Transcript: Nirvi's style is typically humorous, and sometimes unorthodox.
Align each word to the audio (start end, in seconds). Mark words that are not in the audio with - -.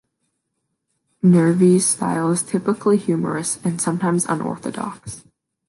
Nirvi's 1.23 1.85
style 1.85 2.31
is 2.31 2.41
typically 2.41 2.97
humorous, 2.97 3.59
and 3.63 3.79
sometimes 3.79 4.25
unorthodox. 4.25 5.23